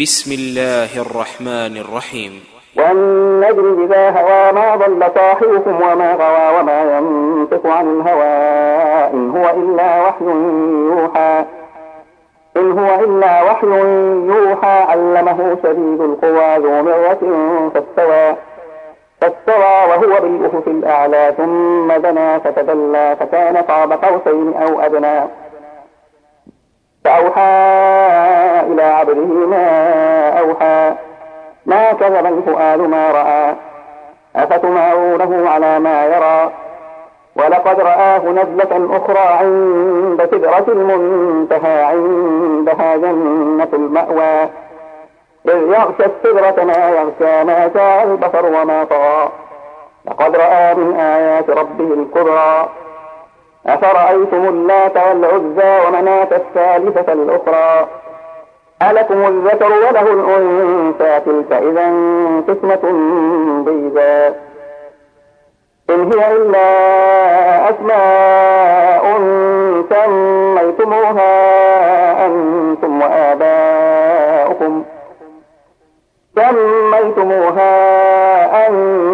[0.00, 2.32] بسم الله الرحمن الرحيم.
[2.76, 8.24] والنجم إذا هوى ما ضل صاحبكم وما غوى وما ينطق عن الهوى.
[9.14, 10.24] إن هو إلا وحي
[10.90, 11.44] يوحى.
[12.56, 13.66] إن هو إلا وحي
[14.26, 14.78] يوحى.
[14.78, 18.36] علمه شديد القوى ذو مرة فاستوى.
[19.20, 21.34] فاستوى وهو بالأفق الأعلى.
[21.36, 23.16] ثم دنا فتدلى.
[23.20, 25.28] فكان قاب قوسين أو أدنى.
[27.04, 27.63] فأوحى
[32.08, 33.54] كذب الفؤاد ما رأى.
[34.36, 36.50] أفتمارونه على ما يرى.
[37.36, 44.48] ولقد رآه نزلة أخرى عند سدرة المنتهى عندها جنة المأوى.
[45.48, 49.28] إذ يغشى السدرة ما يغشى ما شاء البصر وما طغى.
[50.04, 52.68] لقد رأى من آيات ربه الكبرى.
[53.66, 57.86] أفرأيتم اللات والعزى ومناة الثالثة الأخرى؟
[58.82, 61.86] ألكم الذكر وله الأنثى تلك إذا
[62.48, 62.84] قسمة
[63.64, 64.34] ضيزى
[65.90, 66.66] إن هي إلا
[67.70, 69.04] أسماء
[69.90, 71.32] سميتموها
[72.26, 74.84] أنتم وآباؤكم.
[76.36, 77.72] سميتموها
[78.66, 79.13] أنتم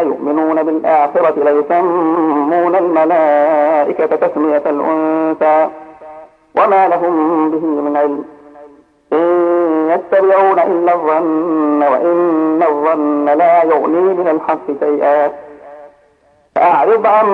[0.00, 5.68] يؤمنون بالآخرة ليسمون الملائكة تسمية الأنثى
[6.58, 8.24] وما لهم به من علم.
[9.12, 15.32] إن يتبعون إلا الظن وإن الظن لا يغني من الحق شيئا.
[16.54, 17.26] فأعرض عن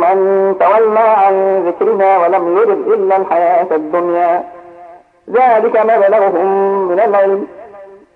[0.00, 4.44] من تولى عن ذكرنا ولم يرد إلا الحياة الدنيا.
[5.30, 6.48] ذلك مبلغهم
[6.88, 7.57] من العلم.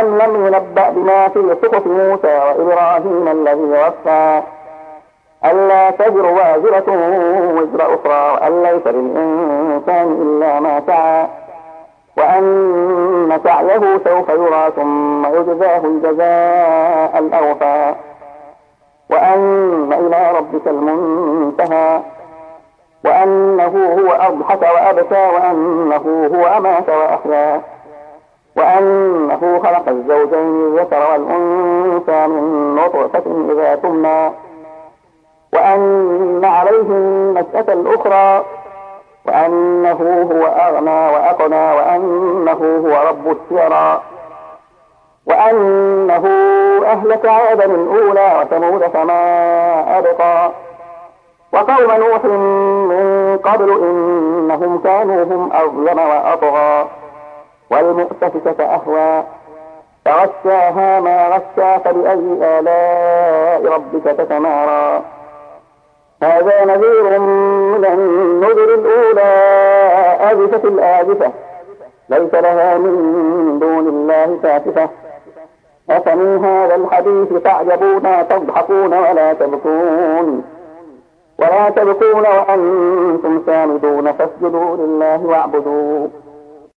[0.00, 4.42] أم لم ينبأ بما في صحف موسى وإبراهيم الذي وفى؟
[5.44, 6.84] ألا تزر وازرة
[7.54, 11.26] وزر أخرى وأن ليس للإنسان إلا ما سعى.
[12.16, 17.94] وأن سعيه سوف يرى ثم يجزاه الجزاء الأوفى.
[19.10, 22.00] وأن إلى ربك المنتهى.
[23.04, 27.73] وأنه هو أضحك وأبكى وأنه هو أمات وأحيا.
[28.56, 34.30] وأنه خلق الزوجين الذكر والأنثى من نطفة إذا تمنى.
[35.52, 38.44] وأن عليه النشأة الأخرى
[39.26, 44.02] وأنه هو أغنى وأقنى وأنه هو رب الشعرى
[45.26, 46.26] وأنه
[46.86, 50.50] أهلك عادا الأولى وثمود فما أبقى.
[51.52, 56.86] وقوم نوح من قبل إنهم كانوا هم أظلم وأطغى.
[57.74, 59.24] والمؤتفكة أهوى.
[60.04, 65.02] فغشاها ما غشا فبأي آلاء ربك تتمارى
[66.22, 69.34] هذا نذير من النذر الأولى.
[70.20, 71.32] آزفة الآزفة
[72.08, 74.88] ليس لها من دون الله كاشفة
[75.90, 80.44] أفمن هذا الحديث تعجبون تضحكون ولا تبكون.
[81.38, 84.12] ولا تبكون وأنتم سامدون.
[84.12, 86.08] فاسجدوا لله واعبدوا